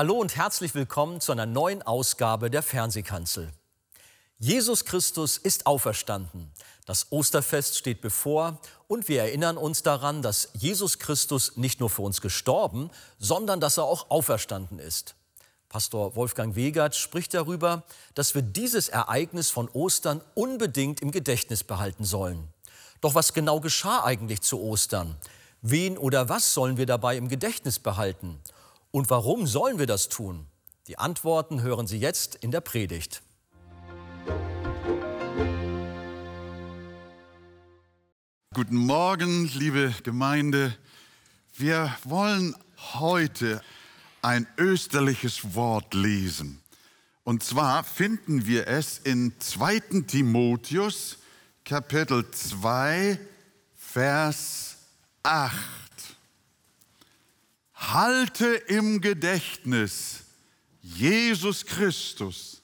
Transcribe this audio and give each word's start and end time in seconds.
Hallo 0.00 0.14
und 0.14 0.34
herzlich 0.34 0.74
willkommen 0.74 1.20
zu 1.20 1.30
einer 1.30 1.44
neuen 1.44 1.82
Ausgabe 1.82 2.48
der 2.48 2.62
Fernsehkanzel. 2.62 3.52
Jesus 4.38 4.86
Christus 4.86 5.36
ist 5.36 5.66
auferstanden. 5.66 6.50
Das 6.86 7.12
Osterfest 7.12 7.76
steht 7.76 8.00
bevor 8.00 8.58
und 8.88 9.08
wir 9.08 9.20
erinnern 9.20 9.58
uns 9.58 9.82
daran, 9.82 10.22
dass 10.22 10.48
Jesus 10.54 11.00
Christus 11.00 11.58
nicht 11.58 11.80
nur 11.80 11.90
für 11.90 12.00
uns 12.00 12.22
gestorben, 12.22 12.88
sondern 13.18 13.60
dass 13.60 13.76
er 13.76 13.84
auch 13.84 14.08
auferstanden 14.08 14.78
ist. 14.78 15.16
Pastor 15.68 16.16
Wolfgang 16.16 16.56
Wegert 16.56 16.96
spricht 16.96 17.34
darüber, 17.34 17.82
dass 18.14 18.34
wir 18.34 18.40
dieses 18.40 18.88
Ereignis 18.88 19.50
von 19.50 19.68
Ostern 19.68 20.22
unbedingt 20.32 21.02
im 21.02 21.10
Gedächtnis 21.10 21.62
behalten 21.62 22.06
sollen. 22.06 22.48
Doch 23.02 23.14
was 23.14 23.34
genau 23.34 23.60
geschah 23.60 24.02
eigentlich 24.02 24.40
zu 24.40 24.62
Ostern? 24.62 25.18
Wen 25.60 25.98
oder 25.98 26.30
was 26.30 26.54
sollen 26.54 26.78
wir 26.78 26.86
dabei 26.86 27.18
im 27.18 27.28
Gedächtnis 27.28 27.78
behalten? 27.78 28.40
Und 28.92 29.08
warum 29.08 29.46
sollen 29.46 29.78
wir 29.78 29.86
das 29.86 30.08
tun? 30.08 30.46
Die 30.88 30.98
Antworten 30.98 31.62
hören 31.62 31.86
Sie 31.86 31.98
jetzt 31.98 32.34
in 32.34 32.50
der 32.50 32.60
Predigt. 32.60 33.22
Guten 38.52 38.76
Morgen, 38.76 39.48
liebe 39.54 39.94
Gemeinde. 40.02 40.76
Wir 41.54 41.96
wollen 42.02 42.56
heute 42.94 43.62
ein 44.22 44.48
österliches 44.58 45.54
Wort 45.54 45.94
lesen. 45.94 46.60
Und 47.22 47.44
zwar 47.44 47.84
finden 47.84 48.46
wir 48.46 48.66
es 48.66 48.98
in 48.98 49.34
2. 49.38 50.02
Timotheus 50.08 51.18
Kapitel 51.64 52.28
2, 52.28 53.20
Vers 53.76 54.78
8. 55.22 55.79
Halte 57.80 58.46
im 58.46 59.00
Gedächtnis 59.00 60.24
Jesus 60.82 61.64
Christus 61.64 62.62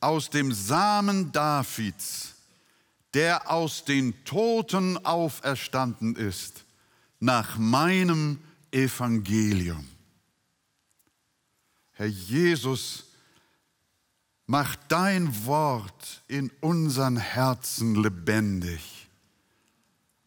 aus 0.00 0.28
dem 0.28 0.52
Samen 0.52 1.32
Davids, 1.32 2.34
der 3.14 3.50
aus 3.50 3.84
den 3.84 4.24
Toten 4.24 4.98
auferstanden 5.04 6.16
ist, 6.16 6.64
nach 7.20 7.56
meinem 7.56 8.38
Evangelium. 8.70 9.88
Herr 11.92 12.06
Jesus, 12.06 13.04
mach 14.46 14.74
dein 14.88 15.46
Wort 15.46 16.22
in 16.26 16.50
unseren 16.60 17.16
Herzen 17.16 17.94
lebendig, 17.94 19.08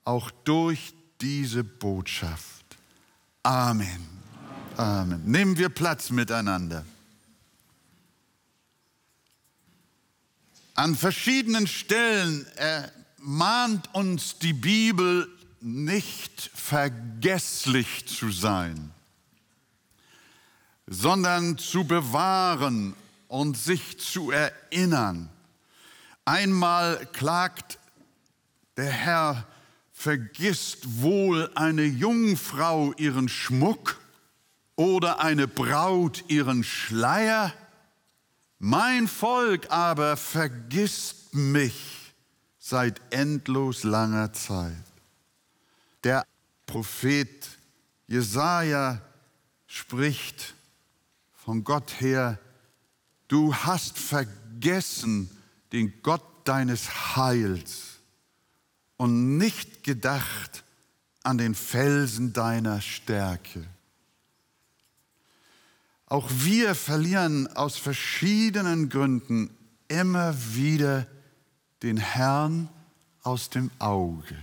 auch 0.05 0.31
durch 0.45 0.93
diese 1.19 1.65
Botschaft. 1.65 2.56
Amen. 3.47 4.05
Amen. 4.75 5.21
Nehmen 5.23 5.57
wir 5.57 5.69
Platz 5.69 6.09
miteinander. 6.09 6.83
An 10.75 10.97
verschiedenen 10.97 11.65
Stellen 11.65 12.45
ermahnt 12.57 13.87
uns 13.93 14.37
die 14.39 14.51
Bibel, 14.51 15.29
nicht 15.61 16.51
vergesslich 16.55 18.05
zu 18.05 18.31
sein, 18.31 18.91
sondern 20.85 21.57
zu 21.57 21.85
bewahren 21.85 22.95
und 23.29 23.55
sich 23.55 23.97
zu 23.97 24.29
erinnern. 24.29 25.29
Einmal 26.25 27.05
klagt 27.13 27.79
der 28.75 28.91
Herr 28.91 29.47
vergisst 29.97 31.01
wohl 31.01 31.49
eine 31.55 31.83
Jungfrau 31.83 32.93
ihren 32.97 33.27
Schmuck 33.27 33.99
oder 34.75 35.21
eine 35.21 35.47
Braut 35.47 36.23
ihren 36.27 36.63
Schleier? 36.63 37.51
Mein 38.59 39.07
Volk 39.07 39.71
aber 39.71 40.15
vergisst 40.15 41.33
mich 41.33 42.13
seit 42.59 43.01
endlos 43.09 43.83
langer 43.83 44.33
Zeit. 44.33 44.83
Der 46.03 46.23
Prophet 46.67 47.49
Jesaja 48.05 49.01
spricht 49.65 50.53
von 51.33 51.63
Gott 51.63 51.99
her: 51.99 52.37
Du 53.27 53.51
hast 53.51 53.97
vergessen 53.97 55.31
den 55.71 55.91
Gott 56.03 56.23
deines 56.43 57.15
Heils 57.15 57.96
und 58.97 59.37
nicht 59.37 59.83
gedacht 59.83 60.63
an 61.23 61.37
den 61.37 61.55
Felsen 61.55 62.33
deiner 62.33 62.81
Stärke. 62.81 63.65
Auch 66.07 66.29
wir 66.31 66.73
verlieren 66.73 67.47
aus 67.55 67.77
verschiedenen 67.77 68.89
Gründen 68.89 69.49
immer 69.87 70.35
wieder 70.53 71.05
den 71.83 71.97
Herrn 71.97 72.69
aus 73.23 73.49
dem 73.49 73.71
Auge. 73.79 74.37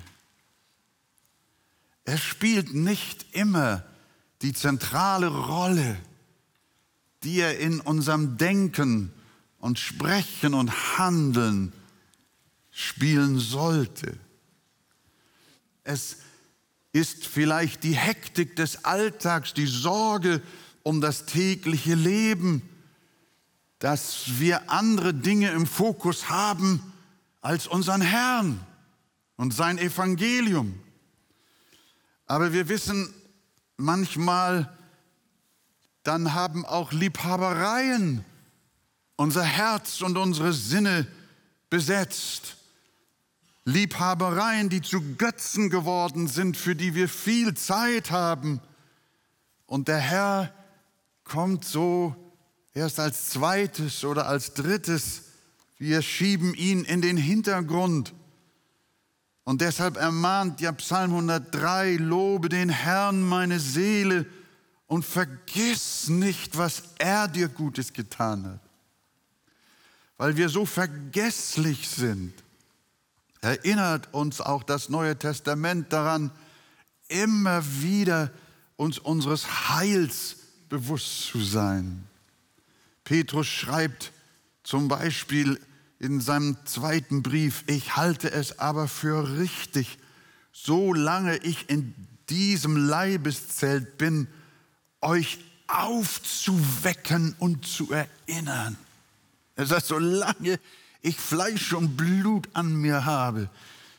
Er 2.04 2.19
spielt 2.19 2.75
nicht 2.75 3.34
immer 3.34 3.82
die 4.42 4.53
zentrale 4.53 5.28
Rolle, 5.28 5.97
die 7.22 7.41
er 7.41 7.59
in 7.59 7.81
unserem 7.81 8.36
Denken 8.36 9.10
und 9.59 9.78
Sprechen 9.78 10.53
und 10.53 10.98
Handeln 10.98 11.72
spielen 12.71 13.38
sollte. 13.38 14.19
Es 15.84 16.17
ist 16.93 17.27
vielleicht 17.27 17.83
die 17.84 17.95
Hektik 17.95 18.56
des 18.56 18.84
Alltags, 18.84 19.55
die 19.55 19.67
Sorge 19.67 20.43
um 20.83 21.00
das 21.00 21.27
tägliche 21.27 21.95
Leben, 21.95 22.62
dass 23.78 24.39
wir 24.39 24.71
andere 24.71 25.12
Dinge 25.12 25.50
im 25.50 25.67
Fokus 25.67 26.31
haben 26.31 26.81
als 27.41 27.67
unseren 27.67 28.00
Herrn 28.00 28.61
und 29.37 29.53
sein 29.53 29.78
Evangelium. 29.78 30.78
Aber 32.27 32.53
wir 32.53 32.69
wissen 32.69 33.12
manchmal, 33.77 34.75
dann 36.03 36.33
haben 36.33 36.65
auch 36.65 36.93
Liebhabereien 36.93 38.25
unser 39.16 39.45
Herz 39.45 40.01
und 40.01 40.16
unsere 40.16 40.53
Sinne 40.53 41.06
besetzt. 41.71 42.56
Liebhabereien, 43.65 44.69
die 44.69 44.83
zu 44.83 45.01
Götzen 45.17 45.71
geworden 45.71 46.29
sind, 46.29 46.57
für 46.57 46.77
die 46.77 46.95
wir 46.95 47.09
viel 47.09 47.55
Zeit 47.55 48.11
haben. 48.11 48.61
Und 49.67 49.89
der 49.89 49.99
Herr 49.99 50.55
kommt 51.25 51.65
so 51.65 52.15
erst 52.75 53.01
als 53.01 53.31
zweites 53.31 54.05
oder 54.05 54.27
als 54.27 54.53
drittes. 54.53 55.23
Wir 55.79 56.03
schieben 56.03 56.53
ihn 56.55 56.85
in 56.85 57.01
den 57.01 57.17
Hintergrund. 57.17 58.13
Und 59.45 59.63
deshalb 59.63 59.97
ermahnt 59.97 60.61
ja 60.61 60.73
Psalm 60.73 61.13
103, 61.13 61.97
lobe 61.97 62.49
den 62.51 62.69
Herrn 62.69 63.23
meine 63.23 63.61
Seele 63.61 64.27
und 64.87 65.05
vergiss 65.05 66.09
nicht, 66.09 66.57
was 66.59 66.83
er 66.99 67.29
dir 67.29 67.49
Gutes 67.49 67.93
getan 67.93 68.45
hat. 68.45 68.60
Weil 70.19 70.37
wir 70.37 70.49
so 70.49 70.67
vergesslich 70.67 71.89
sind 71.89 72.44
erinnert 73.45 74.13
uns 74.13 74.41
auch 74.41 74.63
das 74.63 74.89
Neue 74.89 75.19
Testament 75.19 75.93
daran, 75.93 76.31
immer 77.09 77.63
wieder 77.81 78.31
uns 78.77 78.99
unseres 78.99 79.69
Heils 79.69 80.37
bewusst 80.69 81.27
zu 81.27 81.41
sein. 81.41 82.05
Petrus 83.05 83.47
schreibt 83.47 84.13
zum 84.63 84.89
Beispiel 84.89 85.61
in 85.99 86.21
seinem 86.21 86.57
zweiten 86.65 87.23
Brief, 87.23 87.65
ich 87.67 87.97
halte 87.97 88.31
es 88.31 88.59
aber 88.59 88.89
für 88.89 89.39
richtig, 89.39 89.99
solange 90.53 91.37
ich 91.39 91.69
in 91.69 91.95
diesem 92.31 92.77
Leibeszelt 92.77 93.99
bin, 93.99 94.27
euch 95.01 95.39
aufzuwecken 95.67 97.37
und 97.39 97.67
zu 97.67 97.93
erinnern. 97.93 98.77
Er 99.57 99.67
sagt, 99.67 99.87
solange 99.87 100.55
ich 100.55 100.59
Fleisch 101.12 101.72
und 101.72 101.97
Blut 101.97 102.48
an 102.54 102.74
mir 102.77 103.04
habe, 103.04 103.51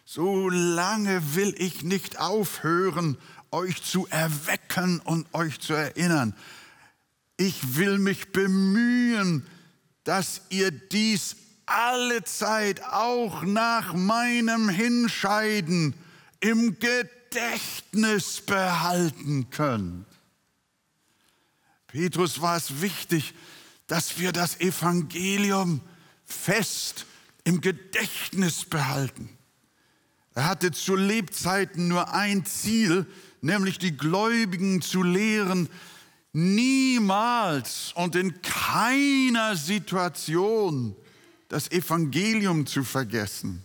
so 0.06 0.50
lange 0.50 1.36
will 1.36 1.56
ich 1.58 1.84
nicht 1.84 2.20
aufhören, 2.20 3.18
euch 3.52 3.84
zu 3.84 4.08
erwecken 4.08 5.00
und 5.00 5.34
euch 5.34 5.60
zu 5.60 5.74
erinnern. 5.74 6.36
Ich 7.38 7.78
will 7.78 7.98
mich 7.98 8.32
bemühen, 8.32 9.46
dass 10.04 10.42
ihr 10.50 10.72
dies 10.72 11.36
alle 11.66 12.24
Zeit 12.24 12.84
auch 12.84 13.44
nach 13.44 13.94
meinem 13.94 14.70
Hinscheiden 14.70 15.96
im 16.40 16.78
Gedächtnis 16.80 18.42
behalten 18.42 19.50
könnt. 19.50 20.06
Petrus 21.88 22.42
war 22.42 22.58
es 22.58 22.82
wichtig, 22.82 23.34
dass 23.88 24.20
wir 24.20 24.32
das 24.32 24.60
Evangelium 24.60 25.82
fest 26.26 27.06
im 27.44 27.62
Gedächtnis 27.62 28.66
behalten. 28.66 29.30
Er 30.34 30.48
hatte 30.50 30.72
zu 30.72 30.96
Lebzeiten 30.96 31.88
nur 31.88 32.14
ein 32.14 32.46
Ziel, 32.46 33.06
nämlich 33.42 33.80
die 33.80 33.96
Gläubigen 33.96 34.82
zu 34.82 35.02
lehren, 35.02 35.70
niemals 36.34 37.94
und 37.96 38.16
in 38.16 38.42
keiner 38.42 39.56
Situation 39.56 40.96
das 41.48 41.72
Evangelium 41.72 42.66
zu 42.66 42.84
vergessen. 42.84 43.64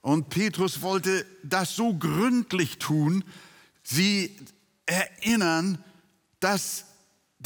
Und 0.00 0.30
Petrus 0.30 0.80
wollte 0.80 1.26
das 1.42 1.76
so 1.76 1.92
gründlich 1.92 2.78
tun, 2.78 3.24
sie 3.82 4.34
erinnern, 4.86 5.84
dass 6.40 6.85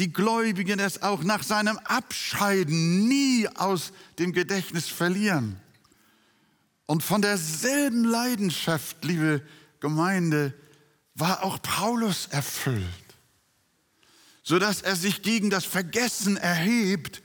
die 0.01 0.13
Gläubigen 0.13 0.81
es 0.81 1.03
auch 1.03 1.23
nach 1.23 1.43
seinem 1.43 1.79
Abscheiden 1.85 3.07
nie 3.07 3.47
aus 3.55 3.93
dem 4.19 4.33
Gedächtnis 4.33 4.89
verlieren. 4.89 5.61
Und 6.87 7.05
von 7.05 7.21
derselben 7.21 8.05
Leidenschaft, 8.05 9.05
liebe 9.05 9.47
Gemeinde, 9.79 10.55
war 11.15 11.45
auch 11.45 11.61
Paulus 11.61 12.27
erfüllt, 12.31 12.85
sodass 14.43 14.81
er 14.81 14.97
sich 14.97 15.23
gegen 15.23 15.51
das 15.51 15.67
Vergessen 15.67 16.39
erhebt 16.39 17.23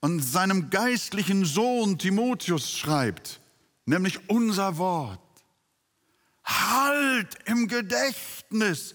und 0.00 0.20
seinem 0.20 0.70
geistlichen 0.70 1.44
Sohn 1.44 1.98
Timotheus 1.98 2.70
schreibt, 2.70 3.40
nämlich 3.84 4.30
unser 4.30 4.78
Wort. 4.78 5.20
Halt 6.44 7.36
im 7.46 7.66
Gedächtnis 7.66 8.94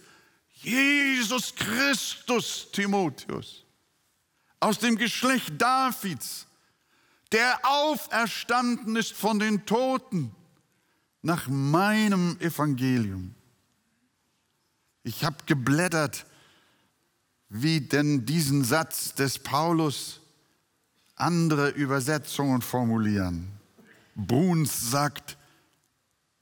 Jesus 0.62 1.56
Christus, 1.56 2.68
Timotheus, 2.72 3.66
aus 4.60 4.78
dem 4.78 4.96
Geschlecht 4.96 5.60
Davids, 5.60 6.46
der 7.32 7.60
auferstanden 7.64 8.96
ist 8.96 9.14
von 9.14 9.40
den 9.40 9.66
Toten 9.66 10.36
nach 11.22 11.48
meinem 11.48 12.38
Evangelium. 12.40 13.34
Ich 15.04 15.24
habe 15.24 15.38
geblättert, 15.46 16.26
wie 17.50 17.82
denn 17.82 18.26
diesen 18.26 18.64
Satz 18.64 19.16
des 19.16 19.40
Paulus 19.40 20.22
andere 21.16 21.70
Übersetzungen 21.70 22.62
formulieren. 22.62 23.52
Bruns 24.16 24.92
sagt, 24.92 25.38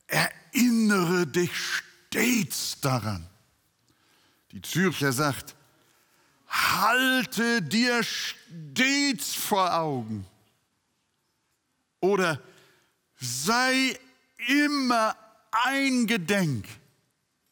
erinnere 0.07 1.25
dich 1.27 1.51
stets 1.55 2.79
daran. 2.81 3.27
Die 4.51 4.61
Zürcher 4.61 5.11
sagt, 5.11 5.55
halte 6.47 7.61
dir 7.61 8.01
stets 8.03 9.35
vor 9.35 9.75
Augen. 9.75 10.25
Oder 11.99 12.41
sei 13.17 13.97
immer 14.47 15.15
eingedenk. 15.51 16.65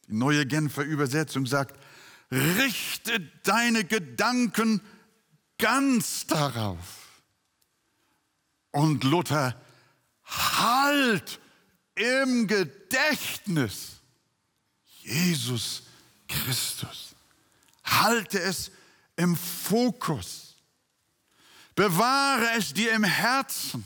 Die 0.08 0.14
neue 0.14 0.46
Genfer 0.46 0.82
Übersetzung 0.82 1.46
sagt, 1.46 1.78
richte 2.30 3.20
deine 3.42 3.84
Gedanken 3.84 4.80
ganz 5.58 6.26
darauf. 6.26 7.22
Und 8.70 9.04
Luther, 9.04 9.60
halt 10.24 11.40
im 11.94 12.46
Gedächtnis 12.46 14.00
Jesus 15.02 15.87
Christus. 16.28 17.14
Halte 17.84 18.38
es 18.40 18.70
im 19.16 19.36
Fokus. 19.36 20.56
Bewahre 21.74 22.50
es 22.56 22.72
dir 22.72 22.92
im 22.92 23.04
Herzen. 23.04 23.84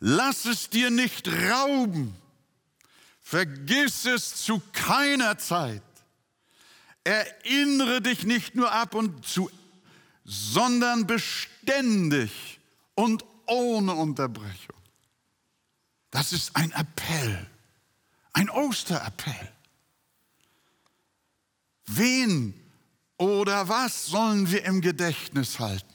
Lass 0.00 0.44
es 0.44 0.68
dir 0.70 0.90
nicht 0.90 1.28
rauben. 1.28 2.16
Vergiss 3.20 4.04
es 4.04 4.34
zu 4.44 4.60
keiner 4.72 5.38
Zeit. 5.38 5.82
Erinnere 7.04 8.00
dich 8.02 8.24
nicht 8.24 8.54
nur 8.54 8.70
ab 8.70 8.94
und 8.94 9.26
zu, 9.26 9.50
sondern 10.24 11.06
beständig 11.06 12.60
und 12.94 13.24
ohne 13.46 13.94
Unterbrechung. 13.94 14.76
Das 16.10 16.32
ist 16.32 16.54
ein 16.56 16.72
Appell, 16.72 17.48
ein 18.32 18.50
Osterappell. 18.50 19.52
Wen 21.86 22.54
oder 23.18 23.68
was 23.68 24.06
sollen 24.06 24.50
wir 24.50 24.64
im 24.64 24.80
Gedächtnis 24.80 25.58
halten? 25.58 25.92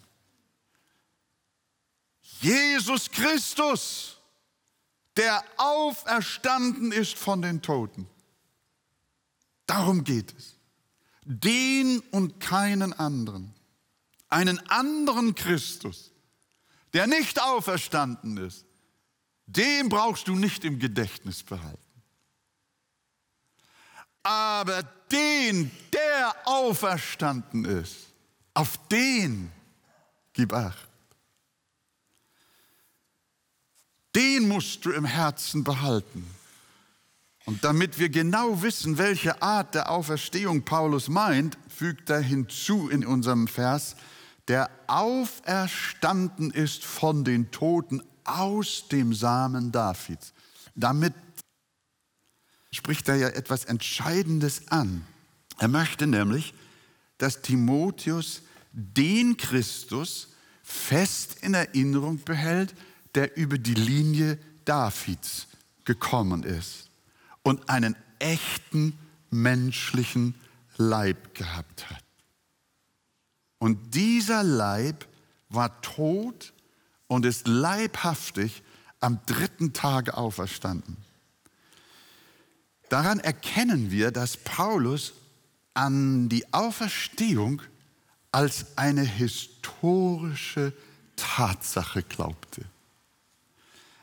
Jesus 2.39 3.09
Christus, 3.09 4.17
der 5.15 5.43
auferstanden 5.57 6.91
ist 6.91 7.17
von 7.17 7.41
den 7.41 7.61
Toten. 7.61 8.07
Darum 9.65 10.03
geht 10.03 10.33
es. 10.37 10.55
Den 11.23 11.99
und 12.11 12.39
keinen 12.39 12.93
anderen. 12.93 13.53
Einen 14.29 14.59
anderen 14.69 15.35
Christus, 15.35 16.11
der 16.93 17.07
nicht 17.07 17.41
auferstanden 17.41 18.37
ist, 18.37 18.65
den 19.45 19.89
brauchst 19.89 20.27
du 20.27 20.35
nicht 20.35 20.63
im 20.63 20.79
Gedächtnis 20.79 21.43
behalten. 21.43 21.86
Aber 24.27 24.83
den, 25.09 25.71
der 25.93 26.35
auferstanden 26.43 27.63
ist, 27.63 27.95
auf 28.53 28.77
den 28.89 29.49
gib 30.33 30.51
acht. 30.51 30.89
Den 34.13 34.49
musst 34.49 34.83
du 34.83 34.91
im 34.91 35.05
Herzen 35.05 35.63
behalten. 35.63 36.27
Und 37.45 37.63
damit 37.63 37.99
wir 37.99 38.09
genau 38.09 38.61
wissen, 38.61 38.97
welche 38.97 39.41
Art 39.41 39.73
der 39.73 39.89
Auferstehung 39.89 40.63
Paulus 40.65 41.07
meint, 41.07 41.57
fügt 41.69 42.09
er 42.09 42.19
hinzu 42.19 42.89
in 42.89 43.05
unserem 43.05 43.47
Vers, 43.47 43.95
der 44.49 44.69
auferstanden 44.87 46.51
ist 46.51 46.83
von 46.83 47.23
den 47.23 47.49
Toten 47.51 48.03
aus 48.25 48.89
dem 48.89 49.13
Samen 49.13 49.71
Davids. 49.71 50.33
Damit 50.75 51.13
spricht 52.71 53.07
er 53.07 53.15
ja 53.15 53.29
etwas 53.29 53.65
Entscheidendes 53.65 54.67
an. 54.69 55.05
Er 55.57 55.67
möchte 55.67 56.07
nämlich, 56.07 56.53
dass 57.17 57.41
Timotheus 57.41 58.41
den 58.71 59.37
Christus 59.37 60.29
fest 60.63 61.37
in 61.41 61.53
Erinnerung 61.53 62.23
behält, 62.23 62.75
der 63.15 63.35
über 63.37 63.57
die 63.57 63.73
Linie 63.73 64.37
Davids 64.65 65.47
gekommen 65.85 66.43
ist 66.43 66.89
und 67.41 67.69
einen 67.69 67.95
echten 68.19 68.97
menschlichen 69.29 70.35
Leib 70.75 71.33
gehabt 71.33 71.89
hat. 71.89 72.03
Und 73.59 73.95
dieser 73.95 74.43
Leib 74.43 75.07
war 75.49 75.81
tot 75.81 76.53
und 77.07 77.25
ist 77.25 77.47
leibhaftig 77.47 78.61
am 78.99 79.19
dritten 79.25 79.73
Tage 79.73 80.15
auferstanden. 80.15 80.97
Daran 82.89 83.19
erkennen 83.19 83.91
wir, 83.91 84.11
dass 84.11 84.37
Paulus 84.37 85.13
an 85.73 86.29
die 86.29 86.51
Auferstehung 86.53 87.61
als 88.31 88.77
eine 88.77 89.03
historische 89.03 90.73
Tatsache 91.15 92.03
glaubte. 92.03 92.65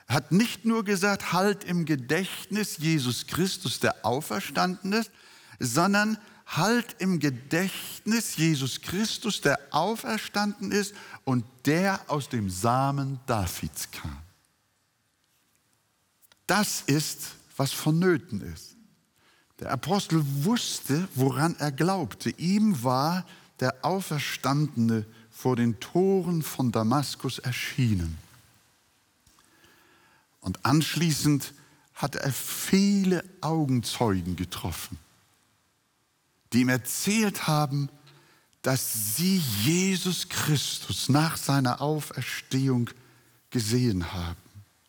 Er 0.07 0.17
hat 0.17 0.33
nicht 0.33 0.65
nur 0.65 0.85
gesagt, 0.85 1.33
halt 1.33 1.65
im 1.65 1.87
Gedächtnis 1.87 2.77
Jesus 2.79 3.27
Christus, 3.27 3.81
der 3.81 4.05
auferstanden 4.05 4.93
ist, 4.93 5.11
sondern 5.59 6.19
halt 6.47 6.97
im 6.99 7.21
Gedächtnis 7.21 8.37
Jesus 8.37 8.83
Christus, 8.83 9.41
der 9.41 9.59
auferstanden 9.71 10.73
ist 10.73 10.95
und 11.25 11.45
der 11.65 12.01
aus 12.09 12.29
dem 12.29 12.51
Samen 12.51 13.19
Davids 13.27 13.91
kam. 13.91 14.19
Das 16.47 16.83
ist, 16.83 17.31
was 17.57 17.73
vonnöten 17.73 18.41
ist. 18.41 18.77
Der 19.61 19.71
Apostel 19.71 20.23
wusste, 20.45 21.09
woran 21.15 21.55
er 21.59 21.73
glaubte. 21.73 22.31
Ihm 22.31 22.83
war 22.83 23.25
der 23.61 23.85
Auferstandene 23.85 25.07
vor 25.31 25.57
den 25.57 25.79
Toren 25.81 26.43
von 26.43 26.73
Damaskus 26.73 27.39
erschienen. 27.39 28.19
Und 30.41 30.65
anschließend 30.65 31.55
hat 31.95 32.17
er 32.17 32.33
viele 32.33 33.25
Augenzeugen 33.41 34.37
getroffen, 34.37 34.99
die 36.53 36.61
ihm 36.63 36.69
erzählt 36.69 37.47
haben, 37.47 37.89
dass 38.63 39.17
sie 39.17 39.39
Jesus 39.63 40.29
Christus 40.29 41.09
nach 41.09 41.37
seiner 41.37 41.81
Auferstehung 41.81 42.91
gesehen 43.51 44.13
haben 44.13 44.37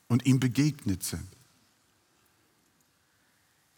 und 0.07 0.25
ihm 0.25 0.39
begegnet 0.39 1.03
sind. 1.03 1.35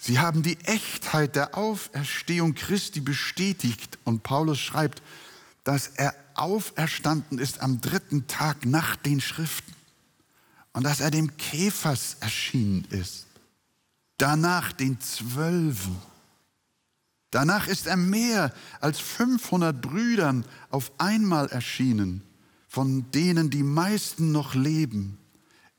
Sie 0.07 0.19
haben 0.19 0.41
die 0.41 0.57
Echtheit 0.61 1.35
der 1.35 1.57
Auferstehung 1.57 2.55
Christi 2.55 3.01
bestätigt. 3.01 3.99
Und 4.05 4.23
Paulus 4.23 4.57
schreibt, 4.57 5.01
dass 5.65 5.87
er 5.89 6.15
auferstanden 6.33 7.39
ist 7.39 7.59
am 7.59 7.81
dritten 7.81 8.25
Tag 8.25 8.65
nach 8.65 8.95
den 8.95 9.19
Schriften 9.19 9.73
und 10.71 10.83
dass 10.83 11.01
er 11.01 11.11
dem 11.11 11.35
Käfers 11.35 12.15
erschienen 12.21 12.85
ist, 12.89 13.25
danach 14.17 14.71
den 14.71 14.97
Zwölfen. 15.01 15.97
Danach 17.31 17.67
ist 17.67 17.85
er 17.85 17.97
mehr 17.97 18.53
als 18.79 19.01
500 19.01 19.81
Brüdern 19.81 20.45
auf 20.69 20.89
einmal 20.99 21.47
erschienen, 21.47 22.23
von 22.69 23.11
denen 23.11 23.49
die 23.49 23.63
meisten 23.63 24.31
noch 24.31 24.55
leben, 24.55 25.17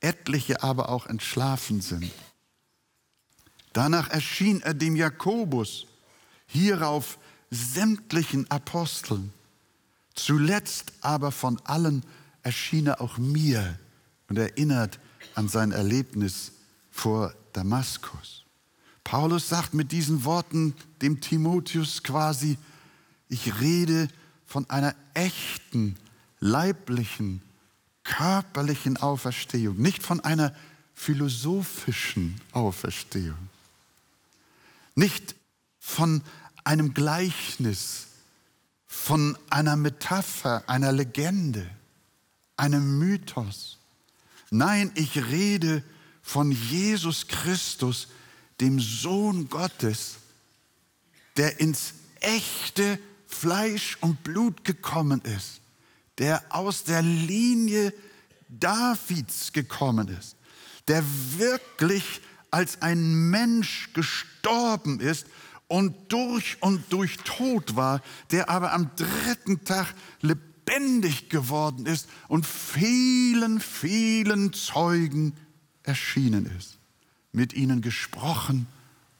etliche 0.01 0.63
aber 0.63 0.91
auch 0.91 1.07
entschlafen 1.07 1.81
sind. 1.81 2.13
Danach 3.79 4.11
erschien 4.11 4.61
er 4.63 4.75
dem 4.75 4.97
Jakobus, 4.97 5.87
hierauf 6.49 7.17
sämtlichen 7.49 8.51
Aposteln. 8.51 9.33
Zuletzt 10.17 10.93
aber 11.01 11.31
von 11.31 11.61
allen 11.63 12.03
erschien 12.43 12.89
er 12.89 13.01
auch 13.01 13.19
mir 13.19 13.79
und 14.29 14.37
erinnert 14.37 14.99
an 15.37 15.49
sein 15.49 15.71
Erlebnis 15.71 16.51
vor 16.91 17.33
Damaskus. 17.53 18.43
Paulus 19.05 19.49
sagt 19.49 19.75
mit 19.75 19.93
diesen 19.93 20.25
Worten 20.25 20.75
dem 21.01 21.21
Timotheus 21.21 22.03
quasi, 22.03 22.59
ich 23.29 23.61
rede 23.61 24.09
von 24.45 24.69
einer 24.71 24.97
echten, 25.15 25.97
leiblichen, 26.41 27.43
körperlichen 28.03 28.97
Auferstehung, 28.97 29.77
nicht 29.77 30.03
von 30.03 30.19
einer 30.19 30.53
philosophischen 30.95 32.41
Auferstehung, 32.51 33.39
nicht 34.99 35.37
von 35.79 36.23
einem 36.65 36.93
Gleichnis, 36.93 38.09
von 38.87 39.39
einer 39.49 39.77
Metapher, 39.77 40.69
einer 40.69 40.91
Legende, 40.91 41.71
einem 42.57 42.99
Mythos. 42.99 43.79
Nein, 44.51 44.91
ich 44.97 45.25
rede 45.27 45.85
von 46.21 46.51
Jesus 46.51 47.29
Christus, 47.29 48.09
dem 48.61 48.81
Sohn 48.81 49.49
Gottes, 49.49 50.17
der 51.37 51.61
ins 51.61 51.95
echte 52.19 52.99
Fleisch 53.29 53.99
und 54.01 54.25
Blut 54.25 54.65
gekommen 54.65 55.21
ist, 55.21 55.61
der 56.19 56.43
aus 56.49 56.83
der 56.83 57.03
Linie 57.03 57.95
Davids 58.49 59.53
gekommen 59.53 60.09
ist, 60.09 60.35
der 60.89 61.05
wirklich 61.37 62.21
als 62.51 62.83
ein 62.83 63.31
Mensch 63.31 63.91
gestorben 63.93 65.01
ist 65.01 65.27
und 65.69 65.95
durch 66.13 66.57
und 66.61 66.93
durch 66.93 67.19
tot 67.19 67.77
war, 67.77 68.03
der 68.31 68.49
aber 68.49 68.73
am 68.73 68.91
dritten 68.97 69.65
Tag 69.65 69.95
lebendig 70.23 71.29
geworden 71.29 71.87
ist 71.87 72.09
und 72.29 72.47
vielen, 72.47 73.61
vielen 73.61 74.53
Zeugen 74.53 75.35
erschienen 75.83 76.47
ist, 76.59 76.79
mit 77.33 77.53
ihnen 77.53 77.83
gesprochen 77.83 78.67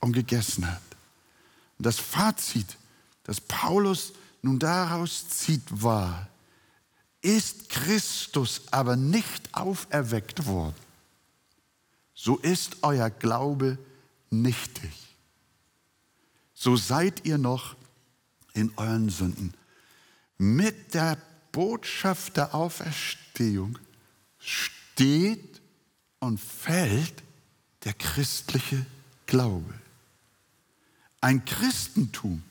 und 0.01 0.13
gegessen 0.13 0.71
hat. 0.71 0.83
Und 1.79 1.87
das 1.87 1.99
Fazit, 1.99 2.77
das 3.25 3.41
Paulus 3.41 4.13
nun 4.43 4.59
daraus 4.59 5.29
zieht, 5.29 5.63
war, 5.71 6.29
ist 7.21 7.69
Christus 7.69 8.63
aber 8.71 8.97
nicht 8.97 9.55
auferweckt 9.55 10.47
worden, 10.47 10.75
so 12.21 12.37
ist 12.39 12.79
euer 12.83 13.11
Glaube 13.11 13.79
nichtig. 14.29 14.91
So 16.53 16.75
seid 16.75 17.25
ihr 17.25 17.39
noch 17.39 17.77
in 18.55 18.73
euren 18.77 19.09
Sünden. 19.09 19.55
Mit 20.37 20.95
der 20.95 21.17
Botschaft 21.53 22.37
der 22.37 22.57
Auferstehung 22.57 23.79
steht 24.41 25.61
und 26.19 26.41
fällt 26.41 27.23
der 27.85 27.95
christliche 27.95 28.85
Glaube. 29.27 29.73
Ein 31.21 31.45
Christentum, 31.45 32.43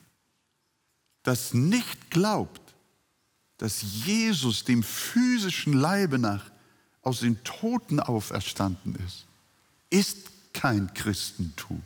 das 1.24 1.54
nicht 1.54 2.10
glaubt, 2.10 2.74
dass 3.58 3.82
Jesus 3.82 4.64
dem 4.64 4.82
physischen 4.82 5.74
Leibe 5.74 6.20
nach 6.20 6.50
aus 7.02 7.20
den 7.20 7.44
Toten 7.44 8.00
auferstanden 8.00 8.96
ist, 9.06 9.27
ist 9.89 10.17
kein 10.53 10.94
Christentum. 10.94 11.82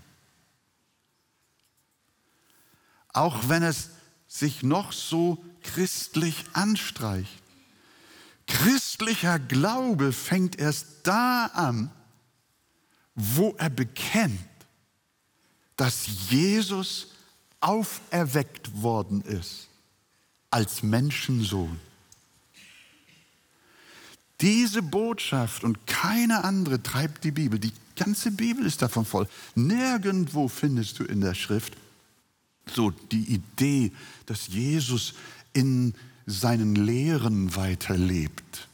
Auch 3.13 3.49
wenn 3.49 3.63
es 3.63 3.89
sich 4.27 4.63
noch 4.63 4.93
so 4.93 5.43
christlich 5.61 6.45
anstreicht. 6.53 7.41
Christlicher 8.47 9.39
Glaube 9.39 10.13
fängt 10.13 10.57
erst 10.57 10.87
da 11.03 11.45
an, 11.47 11.91
wo 13.15 13.55
er 13.57 13.69
bekennt, 13.69 14.39
dass 15.75 16.29
Jesus 16.29 17.07
auferweckt 17.59 18.81
worden 18.81 19.21
ist 19.21 19.67
als 20.49 20.83
Menschensohn. 20.83 21.79
Diese 24.41 24.81
Botschaft 24.81 25.63
und 25.63 25.85
keine 25.85 26.43
andere 26.43 26.81
treibt 26.81 27.23
die 27.23 27.31
Bibel. 27.31 27.59
Die 27.59 27.73
ganze 28.03 28.31
Bibel 28.31 28.65
ist 28.65 28.81
davon 28.81 29.05
voll. 29.05 29.27
Nirgendwo 29.53 30.47
findest 30.47 30.99
du 30.99 31.03
in 31.03 31.21
der 31.21 31.35
Schrift 31.35 31.73
so 32.65 32.89
die 32.89 33.33
Idee, 33.33 33.91
dass 34.25 34.47
Jesus 34.47 35.13
in 35.53 35.93
seinen 36.25 36.75
Lehren 36.75 37.55
weiterlebt 37.55 38.67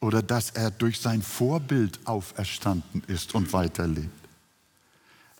oder 0.00 0.20
dass 0.20 0.50
er 0.50 0.72
durch 0.72 1.00
sein 1.00 1.22
Vorbild 1.22 2.00
auferstanden 2.06 3.02
ist 3.06 3.34
und 3.34 3.52
weiterlebt. 3.52 4.10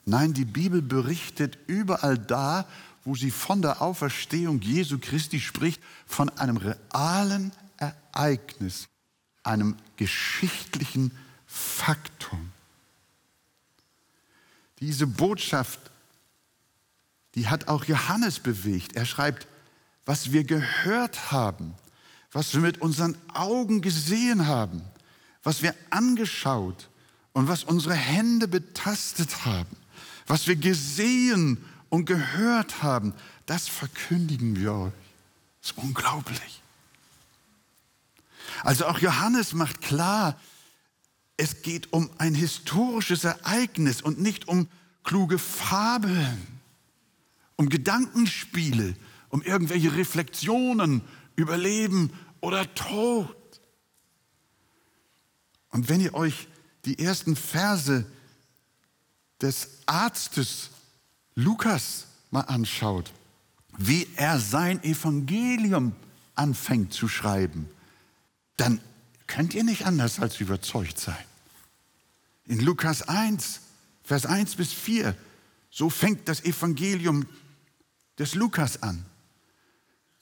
Nein, 0.05 0.33
die 0.33 0.45
Bibel 0.45 0.81
berichtet 0.81 1.57
überall 1.67 2.17
da, 2.17 2.65
wo 3.03 3.15
sie 3.15 3.31
von 3.31 3.61
der 3.61 3.81
Auferstehung 3.81 4.61
Jesu 4.61 4.99
Christi 4.99 5.39
spricht, 5.39 5.81
von 6.05 6.29
einem 6.29 6.57
realen 6.57 7.51
Ereignis, 7.77 8.87
einem 9.43 9.75
geschichtlichen 9.97 11.11
Faktum. 11.45 12.54
Diese 14.79 15.07
Botschaft, 15.07 15.79
die 17.35 17.47
hat 17.47 17.67
auch 17.67 17.85
Johannes 17.85 18.39
bewegt. 18.39 18.95
Er 18.95 19.05
schreibt, 19.05 19.47
was 20.05 20.31
wir 20.31 20.43
gehört 20.43 21.31
haben, 21.31 21.73
was 22.31 22.53
wir 22.53 22.61
mit 22.61 22.81
unseren 22.81 23.17
Augen 23.33 23.81
gesehen 23.81 24.47
haben, 24.47 24.81
was 25.43 25.61
wir 25.61 25.73
angeschaut 25.89 26.89
und 27.33 27.47
was 27.47 27.63
unsere 27.63 27.95
Hände 27.95 28.47
betastet 28.47 29.45
haben, 29.45 29.75
was 30.27 30.47
wir 30.47 30.55
gesehen 30.55 31.63
und 31.89 32.05
gehört 32.05 32.83
haben, 32.83 33.13
das 33.45 33.67
verkündigen 33.67 34.55
wir 34.55 34.73
euch. 34.73 34.93
Das 35.61 35.71
ist 35.71 35.77
unglaublich. 35.77 36.61
Also 38.63 38.85
auch 38.85 38.99
Johannes 38.99 39.53
macht 39.53 39.81
klar, 39.81 40.39
es 41.37 41.61
geht 41.61 41.91
um 41.91 42.09
ein 42.17 42.33
historisches 42.33 43.23
Ereignis 43.23 44.01
und 44.01 44.19
nicht 44.19 44.47
um 44.47 44.67
kluge 45.03 45.37
Fabeln, 45.37 46.47
um 47.55 47.69
Gedankenspiele, 47.69 48.95
um 49.29 49.41
irgendwelche 49.41 49.95
Reflexionen 49.95 51.01
über 51.35 51.57
Leben 51.57 52.11
oder 52.41 52.73
Tod. 52.73 53.35
Und 55.71 55.89
wenn 55.89 55.99
ihr 55.99 56.13
euch 56.13 56.47
die 56.85 56.99
ersten 56.99 57.35
Verse 57.35 58.05
des 59.41 59.69
Arztes 59.85 60.69
Lukas 61.35 62.05
mal 62.31 62.41
anschaut, 62.41 63.11
wie 63.77 64.07
er 64.15 64.39
sein 64.39 64.81
Evangelium 64.83 65.93
anfängt 66.35 66.93
zu 66.93 67.09
schreiben, 67.09 67.69
dann 68.55 68.79
könnt 69.27 69.53
ihr 69.53 69.63
nicht 69.63 69.85
anders 69.85 70.19
als 70.19 70.39
überzeugt 70.39 70.99
sein. 70.99 71.25
In 72.45 72.59
Lukas 72.59 73.03
1, 73.03 73.61
Vers 74.03 74.25
1 74.25 74.55
bis 74.55 74.71
4, 74.71 75.15
so 75.71 75.89
fängt 75.89 76.27
das 76.29 76.43
Evangelium 76.43 77.25
des 78.17 78.35
Lukas 78.35 78.81
an 78.83 79.05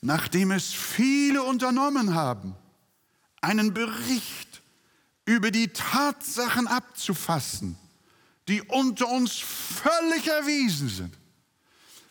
nachdem 0.03 0.51
es 0.51 0.73
viele 0.73 1.43
unternommen 1.43 2.13
haben, 2.13 2.55
einen 3.41 3.73
Bericht 3.73 4.61
über 5.25 5.49
die 5.49 5.69
Tatsachen 5.69 6.67
abzufassen, 6.67 7.77
die 8.49 8.61
unter 8.61 9.07
uns 9.07 9.37
völlig 9.37 10.27
erwiesen 10.27 10.89
sind, 10.89 11.17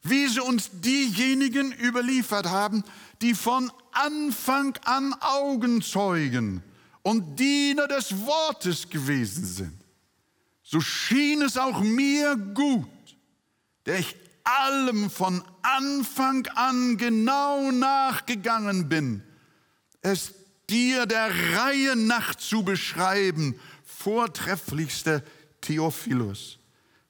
wie 0.03 0.27
sie 0.27 0.41
uns 0.41 0.71
diejenigen 0.73 1.71
überliefert 1.73 2.47
haben, 2.47 2.83
die 3.21 3.35
von 3.35 3.71
Anfang 3.93 4.75
an 4.85 5.15
Augenzeugen 5.21 6.63
und 7.03 7.39
Diener 7.39 7.89
des 7.89 8.17
Wortes 8.27 8.89
gewesen 8.89 9.45
sind. 9.45 9.85
So 10.63 10.81
schien 10.81 11.43
es 11.43 11.57
auch 11.57 11.81
mir 11.81 12.37
gut, 12.37 12.89
der 13.87 13.99
ich 13.99 14.17
allem 14.45 15.11
von 15.11 15.43
Anfang 15.63 16.47
an 16.55 16.97
genau 16.97 17.71
nachgegangen 17.71 18.89
bin, 18.89 19.23
es 20.01 20.35
dir 20.71 21.07
der 21.07 21.31
Reihe 21.57 21.97
nach 21.97 22.35
zu 22.35 22.63
beschreiben, 22.63 23.59
vortrefflichster 23.85 25.23
Theophilus, 25.61 26.59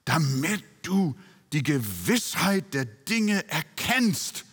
damit 0.05 0.65
du 0.83 1.15
die 1.53 1.63
Gewissheit 1.63 2.75
der 2.75 2.85
Dinge 2.85 3.49
erkennst, 3.49 4.45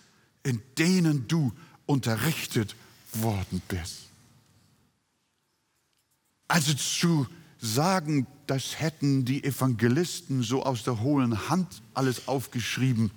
in 0.43 0.61
denen 0.77 1.27
du 1.27 1.51
unterrichtet 1.85 2.75
worden 3.13 3.61
bist. 3.67 4.08
Also 6.49 6.73
zu 6.73 7.27
sagen, 7.61 8.27
das 8.47 8.79
hätten 8.79 9.23
die 9.23 9.43
Evangelisten 9.43 10.43
so 10.43 10.63
aus 10.63 10.83
der 10.83 10.99
hohlen 10.99 11.47
Hand 11.47 11.81
alles 11.93 12.27
aufgeschrieben, 12.27 13.11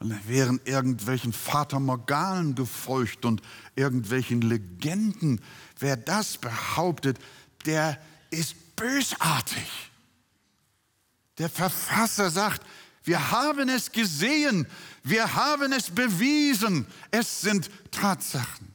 und 0.00 0.28
wären 0.28 0.60
irgendwelchen 0.64 1.32
Vater 1.32 1.80
Morganen 1.80 2.54
gefolgt 2.54 3.24
und 3.24 3.42
irgendwelchen 3.74 4.42
Legenden. 4.42 5.40
Wer 5.78 5.96
das 5.96 6.38
behauptet, 6.38 7.18
der 7.66 8.00
ist 8.30 8.76
bösartig. 8.76 9.68
Der 11.38 11.48
Verfasser 11.48 12.30
sagt, 12.30 12.62
wir 13.02 13.30
haben 13.30 13.68
es 13.68 13.90
gesehen, 13.90 14.66
wir 15.02 15.34
haben 15.34 15.72
es 15.72 15.90
bewiesen, 15.90 16.86
es 17.10 17.40
sind 17.40 17.70
Tatsachen. 17.90 18.74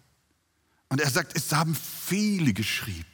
Und 0.90 1.00
er 1.00 1.10
sagt, 1.10 1.38
es 1.38 1.52
haben 1.54 1.76
viele 1.76 2.54
geschrieben. 2.54 3.13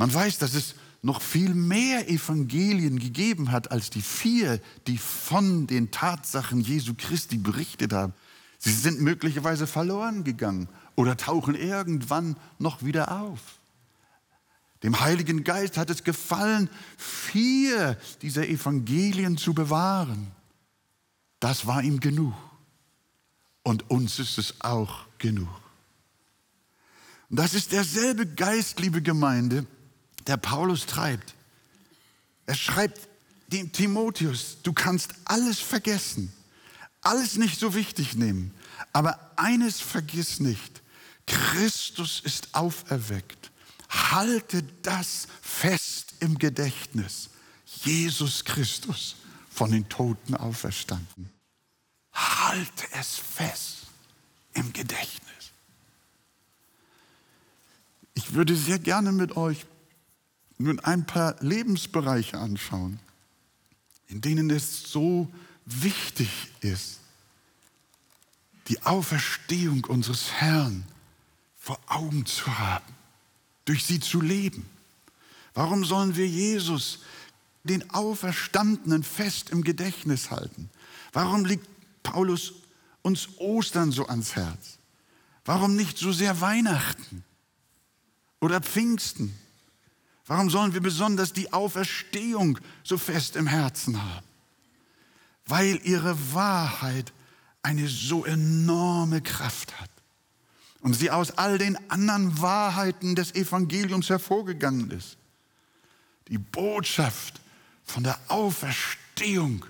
Man 0.00 0.14
weiß, 0.14 0.38
dass 0.38 0.54
es 0.54 0.76
noch 1.02 1.20
viel 1.20 1.52
mehr 1.52 2.08
Evangelien 2.08 2.98
gegeben 2.98 3.52
hat 3.52 3.70
als 3.70 3.90
die 3.90 4.00
vier, 4.00 4.58
die 4.86 4.96
von 4.96 5.66
den 5.66 5.90
Tatsachen 5.90 6.62
Jesu 6.62 6.94
Christi 6.96 7.36
berichtet 7.36 7.92
haben. 7.92 8.14
Sie 8.56 8.72
sind 8.72 9.02
möglicherweise 9.02 9.66
verloren 9.66 10.24
gegangen 10.24 10.70
oder 10.96 11.18
tauchen 11.18 11.54
irgendwann 11.54 12.36
noch 12.58 12.82
wieder 12.82 13.20
auf. 13.20 13.40
Dem 14.82 14.98
Heiligen 15.00 15.44
Geist 15.44 15.76
hat 15.76 15.90
es 15.90 16.02
gefallen, 16.02 16.70
vier 16.96 17.98
dieser 18.22 18.48
Evangelien 18.48 19.36
zu 19.36 19.52
bewahren. 19.52 20.28
Das 21.40 21.66
war 21.66 21.82
ihm 21.82 22.00
genug. 22.00 22.32
Und 23.64 23.90
uns 23.90 24.18
ist 24.18 24.38
es 24.38 24.62
auch 24.62 25.04
genug. 25.18 25.50
Das 27.28 27.52
ist 27.52 27.72
derselbe 27.72 28.26
Geist, 28.26 28.80
liebe 28.80 29.02
Gemeinde, 29.02 29.66
der 30.30 30.36
Paulus 30.36 30.86
treibt. 30.86 31.34
Er 32.46 32.54
schreibt 32.54 33.08
dem 33.48 33.72
Timotheus, 33.72 34.58
du 34.62 34.72
kannst 34.72 35.12
alles 35.24 35.58
vergessen, 35.58 36.32
alles 37.00 37.36
nicht 37.36 37.58
so 37.58 37.74
wichtig 37.74 38.14
nehmen, 38.14 38.54
aber 38.92 39.32
eines 39.36 39.80
vergiss 39.80 40.38
nicht, 40.38 40.82
Christus 41.26 42.20
ist 42.20 42.54
auferweckt. 42.54 43.50
Halte 43.88 44.62
das 44.82 45.26
fest 45.42 46.14
im 46.20 46.38
Gedächtnis. 46.38 47.30
Jesus 47.64 48.44
Christus 48.44 49.16
von 49.50 49.72
den 49.72 49.88
Toten 49.88 50.36
auferstanden. 50.36 51.28
Halte 52.12 52.86
es 52.92 53.16
fest 53.16 53.78
im 54.54 54.72
Gedächtnis. 54.72 55.50
Ich 58.14 58.34
würde 58.34 58.54
sehr 58.54 58.78
gerne 58.78 59.10
mit 59.10 59.36
euch 59.36 59.66
nun 60.60 60.78
ein 60.80 61.06
paar 61.06 61.36
Lebensbereiche 61.40 62.38
anschauen, 62.38 63.00
in 64.08 64.20
denen 64.20 64.50
es 64.50 64.82
so 64.82 65.28
wichtig 65.64 66.30
ist, 66.60 66.98
die 68.68 68.82
Auferstehung 68.82 69.84
unseres 69.86 70.32
Herrn 70.32 70.84
vor 71.56 71.78
Augen 71.86 72.26
zu 72.26 72.58
haben, 72.58 72.94
durch 73.64 73.84
sie 73.86 74.00
zu 74.00 74.20
leben. 74.20 74.68
Warum 75.54 75.84
sollen 75.84 76.16
wir 76.16 76.28
Jesus, 76.28 77.00
den 77.64 77.88
Auferstandenen, 77.90 79.02
fest 79.02 79.50
im 79.50 79.64
Gedächtnis 79.64 80.30
halten? 80.30 80.68
Warum 81.12 81.44
liegt 81.46 81.66
Paulus 82.02 82.52
uns 83.02 83.28
Ostern 83.38 83.92
so 83.92 84.06
ans 84.06 84.36
Herz? 84.36 84.78
Warum 85.46 85.74
nicht 85.74 85.96
so 85.96 86.12
sehr 86.12 86.40
Weihnachten 86.40 87.24
oder 88.40 88.60
Pfingsten? 88.60 89.34
Warum 90.30 90.48
sollen 90.48 90.74
wir 90.74 90.80
besonders 90.80 91.32
die 91.32 91.52
Auferstehung 91.52 92.56
so 92.84 92.96
fest 92.98 93.34
im 93.34 93.48
Herzen 93.48 94.00
haben? 94.00 94.26
Weil 95.44 95.80
ihre 95.82 96.16
Wahrheit 96.32 97.12
eine 97.62 97.88
so 97.88 98.24
enorme 98.24 99.22
Kraft 99.22 99.80
hat 99.80 99.90
und 100.82 100.94
sie 100.94 101.10
aus 101.10 101.32
all 101.32 101.58
den 101.58 101.76
anderen 101.90 102.40
Wahrheiten 102.40 103.16
des 103.16 103.34
Evangeliums 103.34 104.08
hervorgegangen 104.08 104.92
ist. 104.92 105.16
Die 106.28 106.38
Botschaft 106.38 107.40
von 107.82 108.04
der 108.04 108.16
Auferstehung 108.28 109.66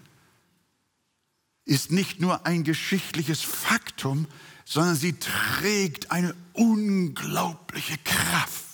ist 1.65 1.91
nicht 1.91 2.21
nur 2.21 2.45
ein 2.45 2.65
geschichtliches 2.65 3.41
Faktum, 3.41 4.27
sondern 4.67 4.97
sie 4.97 5.15
trägt 5.15 6.11
eine 6.11 6.35
unglaubliche 6.53 7.97
Kraft. 8.05 8.70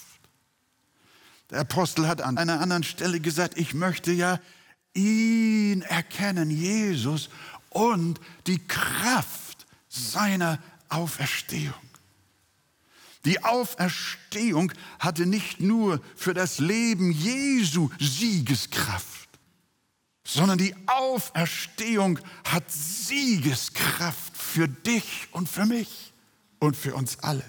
Der 1.51 1.61
Apostel 1.61 2.09
hat 2.09 2.23
an 2.23 2.39
einer 2.39 2.61
anderen 2.61 2.83
Stelle 2.83 3.21
gesagt, 3.21 3.57
ich 3.57 3.73
möchte 3.73 4.13
ja 4.13 4.41
ihn 4.95 5.83
erkennen, 5.83 6.51
Jesus, 6.51 7.29
und 7.71 8.21
die 8.47 8.59
Kraft 8.67 9.67
seiner 9.89 10.59
Auferstehung. 10.89 11.75
Die 13.25 13.43
Auferstehung 13.45 14.73
hatte 14.99 15.27
nicht 15.27 15.61
nur 15.61 16.01
für 16.15 16.33
das 16.33 16.59
Leben 16.59 17.11
Jesu 17.11 17.91
Siegeskraft, 17.99 19.29
sondern 20.25 20.59
die 20.59 20.75
Auferstehung 20.87 22.19
hat 22.45 22.65
Siegeskraft 22.71 24.37
für 24.37 24.69
dich 24.69 25.29
und 25.33 25.49
für 25.49 25.67
mich 25.67 26.13
und 26.61 26.77
für 26.77 26.95
uns 26.95 27.19
alle. 27.21 27.45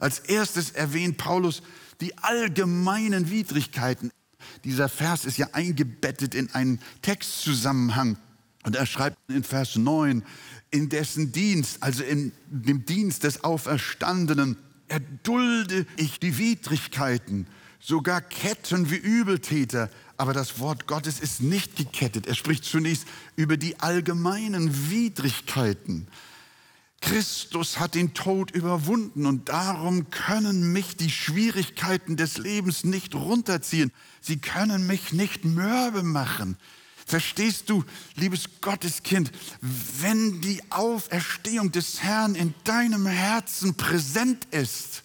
Als 0.00 0.18
erstes 0.18 0.70
erwähnt 0.70 1.16
Paulus 1.16 1.62
die 2.00 2.16
allgemeinen 2.18 3.30
Widrigkeiten. 3.30 4.10
Dieser 4.64 4.88
Vers 4.88 5.24
ist 5.24 5.38
ja 5.38 5.48
eingebettet 5.52 6.34
in 6.34 6.50
einen 6.54 6.80
Textzusammenhang. 7.02 8.16
Und 8.62 8.76
er 8.76 8.86
schreibt 8.86 9.16
in 9.30 9.44
Vers 9.44 9.76
9, 9.76 10.22
in 10.70 10.88
dessen 10.88 11.32
Dienst, 11.32 11.82
also 11.82 12.02
in 12.02 12.32
dem 12.48 12.84
Dienst 12.84 13.24
des 13.24 13.42
Auferstandenen, 13.42 14.56
erdulde 14.88 15.86
ich 15.96 16.18
die 16.20 16.36
Widrigkeiten, 16.36 17.46
sogar 17.80 18.20
Ketten 18.20 18.90
wie 18.90 18.96
Übeltäter. 18.96 19.90
Aber 20.16 20.34
das 20.34 20.58
Wort 20.58 20.86
Gottes 20.86 21.20
ist 21.20 21.40
nicht 21.40 21.76
gekettet. 21.76 22.26
Er 22.26 22.34
spricht 22.34 22.64
zunächst 22.64 23.06
über 23.36 23.56
die 23.56 23.80
allgemeinen 23.80 24.90
Widrigkeiten. 24.90 26.06
Christus 27.00 27.78
hat 27.78 27.94
den 27.94 28.12
Tod 28.12 28.50
überwunden 28.50 29.26
und 29.26 29.48
darum 29.48 30.10
können 30.10 30.72
mich 30.72 30.96
die 30.96 31.10
Schwierigkeiten 31.10 32.16
des 32.16 32.36
Lebens 32.36 32.84
nicht 32.84 33.14
runterziehen. 33.14 33.90
Sie 34.20 34.38
können 34.38 34.86
mich 34.86 35.12
nicht 35.12 35.44
mürbe 35.44 36.02
machen. 36.02 36.56
Verstehst 37.06 37.70
du, 37.70 37.84
liebes 38.14 38.60
Gotteskind, 38.60 39.32
wenn 39.60 40.40
die 40.42 40.60
Auferstehung 40.70 41.72
des 41.72 42.02
Herrn 42.02 42.34
in 42.34 42.54
deinem 42.64 43.06
Herzen 43.06 43.74
präsent 43.74 44.46
ist 44.52 45.02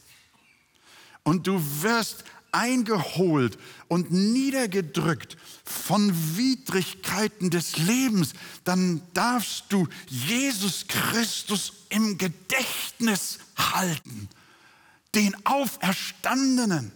und 1.23 1.47
du 1.47 1.59
wirst 1.81 2.23
eingeholt 2.55 3.57
und 3.87 4.11
niedergedrückt 4.11 5.37
von 5.65 6.11
Widrigkeiten 6.37 7.49
des 7.49 7.77
Lebens, 7.77 8.33
dann 8.63 9.01
darfst 9.13 9.65
du 9.69 9.87
Jesus 10.07 10.85
Christus 10.87 11.73
im 11.89 12.17
Gedächtnis 12.17 13.39
halten, 13.57 14.29
den 15.13 15.35
Auferstandenen. 15.45 16.91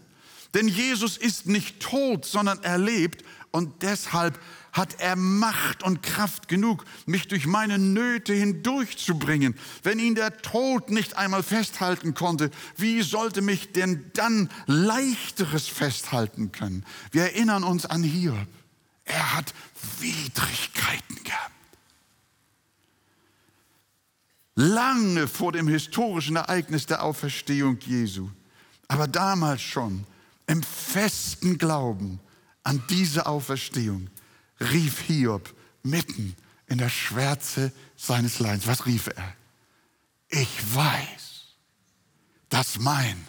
Denn 0.53 0.67
Jesus 0.67 1.17
ist 1.17 1.45
nicht 1.45 1.79
tot, 1.79 2.25
sondern 2.25 2.63
er 2.63 2.77
lebt 2.77 3.23
und 3.51 3.81
deshalb 3.81 4.39
hat 4.71 4.99
er 4.99 5.15
Macht 5.15 5.83
und 5.83 6.03
Kraft 6.03 6.47
genug, 6.47 6.85
mich 7.05 7.27
durch 7.27 7.45
meine 7.45 7.79
Nöte 7.79 8.33
hindurchzubringen. 8.33 9.55
Wenn 9.83 9.99
ihn 9.99 10.15
der 10.15 10.37
Tod 10.41 10.89
nicht 10.89 11.17
einmal 11.17 11.43
festhalten 11.43 12.13
konnte, 12.13 12.51
wie 12.77 13.01
sollte 13.01 13.41
mich 13.41 13.71
denn 13.71 14.11
dann 14.13 14.49
leichteres 14.67 15.67
festhalten 15.67 16.51
können? 16.51 16.85
Wir 17.11 17.23
erinnern 17.23 17.63
uns 17.63 17.85
an 17.85 18.03
Hiob. 18.03 18.47
Er 19.05 19.35
hat 19.35 19.53
Widrigkeiten 19.99 21.23
gehabt. 21.23 21.51
Lange 24.55 25.27
vor 25.27 25.53
dem 25.53 25.67
historischen 25.67 26.35
Ereignis 26.35 26.85
der 26.85 27.03
Auferstehung 27.03 27.79
Jesu, 27.79 28.29
aber 28.87 29.07
damals 29.07 29.61
schon 29.61 30.05
im 30.47 30.61
festen 30.63 31.57
Glauben 31.57 32.19
an 32.63 32.83
diese 32.89 33.25
Auferstehung 33.25 34.09
rief 34.59 34.99
Hiob 35.01 35.53
mitten 35.83 36.35
in 36.67 36.77
der 36.77 36.89
Schwärze 36.89 37.71
seines 37.95 38.39
Leidens. 38.39 38.67
Was 38.67 38.85
rief 38.85 39.07
er? 39.07 39.35
Ich 40.29 40.75
weiß, 40.75 41.55
dass 42.49 42.79
mein 42.79 43.25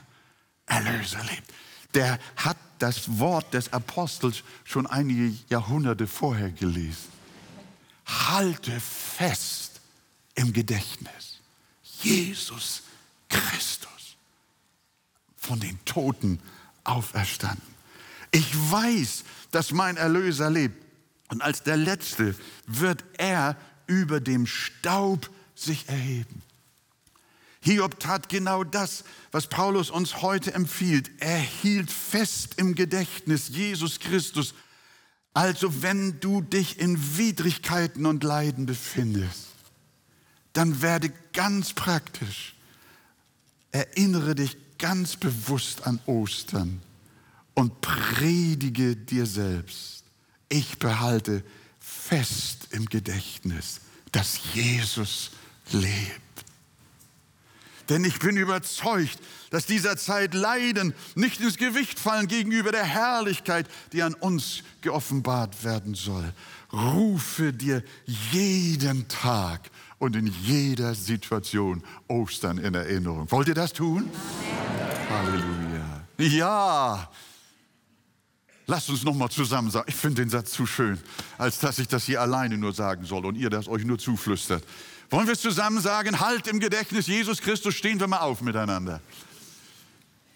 Erlöser 0.67 1.23
lebt. 1.25 1.53
Der 1.95 2.19
hat 2.37 2.57
das 2.79 3.19
Wort 3.19 3.53
des 3.55 3.73
Apostels 3.73 4.43
schon 4.65 4.87
einige 4.87 5.37
Jahrhunderte 5.49 6.07
vorher 6.07 6.51
gelesen. 6.51 7.11
Halte 8.07 8.79
fest 8.81 9.81
im 10.35 10.53
Gedächtnis. 10.53 11.41
Jesus 11.83 12.83
Christus 13.29 14.17
von 15.37 15.61
den 15.61 15.83
Toten 15.85 16.41
auferstanden. 16.85 17.75
Ich 18.31 18.55
weiß, 18.71 19.25
dass 19.51 19.73
mein 19.73 19.97
Erlöser 19.97 20.51
lebt. 20.51 20.90
Und 21.31 21.43
als 21.43 21.63
der 21.63 21.77
Letzte 21.77 22.35
wird 22.67 23.05
er 23.17 23.57
über 23.87 24.21
dem 24.21 24.47
Staub 24.47 25.31
sich 25.55 25.89
erheben. 25.89 26.43
Hiob 27.63 28.01
tat 28.01 28.29
genau 28.29 28.65
das, 28.65 29.05
was 29.33 29.47
Paulus 29.47 29.91
uns 29.91 30.23
heute 30.23 30.55
empfiehlt. 30.55 31.11
Er 31.21 31.39
hielt 31.39 31.91
fest 31.91 32.55
im 32.57 32.75
Gedächtnis 32.75 33.49
Jesus 33.49 34.01
Christus. 34.01 34.55
Also 35.35 35.83
wenn 35.83 36.19
du 36.21 36.41
dich 36.41 36.79
in 36.79 37.19
Widrigkeiten 37.19 38.07
und 38.07 38.25
Leiden 38.25 38.67
befindest, 38.67 39.49
dann 40.53 40.83
werde 40.83 41.13
ganz 41.33 41.75
praktisch. 41.75 42.57
Erinnere 43.73 44.35
dich 44.35 44.57
ganz 44.79 45.17
bewusst 45.17 45.87
an 45.87 46.01
Ostern 46.07 46.81
und 47.55 47.81
predige 47.83 48.97
dir 48.97 49.27
selbst. 49.27 50.00
Ich 50.51 50.79
behalte 50.79 51.45
fest 51.79 52.69
im 52.73 52.87
Gedächtnis, 52.87 53.81
dass 54.13 54.41
Jesus 54.53 55.31
lebt. 55.71 56.21
Denn 57.89 58.05
ich 58.05 58.19
bin 58.19 58.37
überzeugt, 58.37 59.19
dass 59.51 59.67
dieser 59.67 59.97
Zeit 59.97 60.35
Leiden 60.35 60.93
nicht 61.15 61.41
ins 61.41 61.57
Gewicht 61.57 61.99
fallen 61.99 62.27
gegenüber 62.27 62.73
der 62.73 62.85
Herrlichkeit, 62.85 63.69
die 63.93 64.03
an 64.03 64.15
uns 64.15 64.63
geoffenbart 64.81 65.65
werden 65.65 65.95
soll. 65.95 66.33
Rufe 66.73 67.53
dir 67.53 67.83
jeden 68.33 69.09
Tag 69.09 69.71
und 69.99 70.17
in 70.17 70.27
jeder 70.27 70.95
Situation 70.95 71.85
Ostern 72.09 72.59
in 72.59 72.75
Erinnerung. 72.75 73.31
Wollt 73.31 73.49
ihr 73.49 73.55
das 73.55 73.73
tun? 73.73 74.11
Halleluja. 75.09 76.07
Ja. 76.19 77.11
Lasst 78.71 78.89
uns 78.89 79.03
noch 79.03 79.17
mal 79.17 79.29
zusammen 79.29 79.69
sagen. 79.69 79.87
Ich 79.89 79.97
finde 79.97 80.23
den 80.23 80.31
Satz 80.31 80.53
zu 80.53 80.65
schön, 80.65 80.97
als 81.39 81.59
dass 81.59 81.81
ich 81.81 81.89
das 81.89 82.05
hier 82.05 82.21
alleine 82.21 82.57
nur 82.57 82.73
sagen 82.73 83.05
soll 83.05 83.27
und 83.27 83.35
ihr 83.35 83.51
das 83.51 83.67
euch 83.67 83.85
nur 83.85 83.99
zuflüstert. 83.99 84.63
Wollen 85.11 85.27
wir 85.27 85.33
es 85.33 85.41
zusammen 85.41 85.81
sagen? 85.81 86.21
Halt 86.21 86.47
im 86.47 86.61
Gedächtnis 86.61 87.09
Jesus 87.09 87.41
Christus, 87.41 87.75
stehen 87.75 87.99
wir 87.99 88.07
mal 88.07 88.21
auf 88.21 88.43
miteinander. 88.43 89.01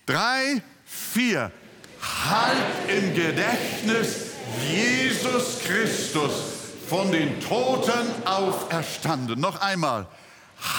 Drei, 0.05 0.61
vier. 0.85 1.53
Halt 2.29 2.59
im 2.89 3.15
Gedächtnis 3.15 4.33
Jesus 4.69 5.61
Christus 5.65 6.33
von 6.89 7.13
den 7.13 7.39
Toten 7.39 7.93
auferstanden. 8.25 9.39
Noch 9.39 9.61
einmal. 9.61 10.09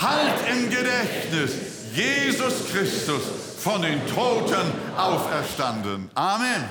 Halt 0.01 0.35
im 0.51 0.69
Gedächtnis 0.69 1.53
Jesus 1.93 2.69
Christus 2.69 3.21
von 3.61 3.81
den 3.81 4.05
Toten 4.07 4.73
auferstanden. 4.97 6.11
Amen. 6.15 6.65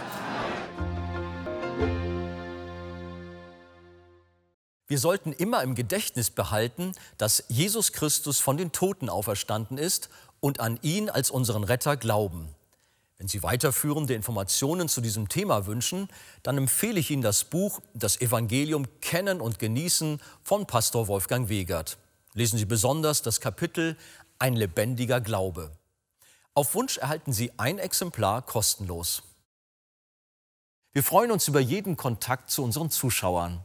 Wir 4.87 4.99
sollten 4.99 5.33
immer 5.33 5.63
im 5.63 5.75
Gedächtnis 5.75 6.31
behalten, 6.31 6.93
dass 7.17 7.45
Jesus 7.49 7.93
Christus 7.93 8.41
von 8.41 8.57
den 8.57 8.73
Toten 8.73 9.09
auferstanden 9.09 9.79
ist 9.79 10.11
und 10.41 10.61
an 10.61 10.79
ihn 10.83 11.09
als 11.09 11.31
unseren 11.31 11.65
Retter 11.65 11.97
glauben. 11.97 12.55
Wenn 13.17 13.29
Sie 13.29 13.43
weiterführende 13.43 14.15
Informationen 14.15 14.89
zu 14.89 15.01
diesem 15.01 15.29
Thema 15.29 15.67
wünschen, 15.67 16.09
dann 16.43 16.59
empfehle 16.59 17.01
ich 17.01 17.11
Ihnen 17.11 17.23
das 17.23 17.45
Buch 17.45 17.81
Das 17.95 18.21
Evangelium 18.21 18.87
Kennen 19.01 19.41
und 19.41 19.59
Genießen 19.59 20.21
von 20.43 20.67
Pastor 20.67 21.09
Wolfgang 21.09 21.49
Wegert. 21.49 21.97
Lesen 22.35 22.59
Sie 22.59 22.67
besonders 22.67 23.23
das 23.23 23.41
Kapitel 23.41 23.97
Ein 24.39 24.55
lebendiger 24.55 25.21
Glaube. 25.21 25.71
Auf 26.53 26.75
Wunsch 26.75 26.99
erhalten 26.99 27.33
Sie 27.33 27.53
ein 27.57 27.79
Exemplar 27.79 28.43
kostenlos. 28.43 29.23
Wir 30.93 31.03
freuen 31.03 31.31
uns 31.31 31.49
über 31.49 31.61
jeden 31.61 31.97
Kontakt 31.97 32.51
zu 32.51 32.63
unseren 32.63 32.91
Zuschauern. 32.91 33.65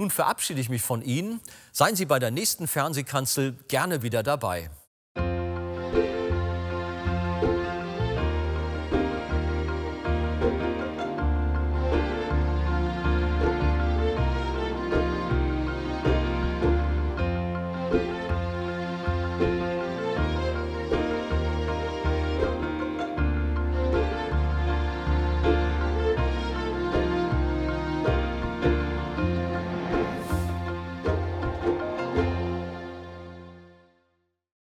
Nun 0.00 0.10
verabschiede 0.10 0.62
ich 0.62 0.70
mich 0.70 0.80
von 0.80 1.02
Ihnen. 1.02 1.42
Seien 1.72 1.94
Sie 1.94 2.06
bei 2.06 2.18
der 2.18 2.30
nächsten 2.30 2.66
Fernsehkanzel 2.66 3.52
gerne 3.68 4.02
wieder 4.02 4.22
dabei. 4.22 4.70